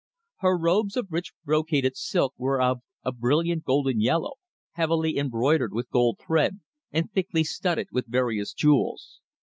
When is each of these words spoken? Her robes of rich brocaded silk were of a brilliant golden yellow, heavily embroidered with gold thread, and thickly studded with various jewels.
Her 0.37 0.57
robes 0.57 0.97
of 0.97 1.11
rich 1.11 1.31
brocaded 1.45 1.95
silk 1.95 2.33
were 2.35 2.59
of 2.59 2.79
a 3.03 3.11
brilliant 3.11 3.63
golden 3.65 4.01
yellow, 4.01 4.37
heavily 4.71 5.15
embroidered 5.15 5.73
with 5.73 5.91
gold 5.91 6.17
thread, 6.25 6.59
and 6.91 7.11
thickly 7.11 7.43
studded 7.43 7.89
with 7.91 8.07
various 8.07 8.51
jewels. 8.51 9.19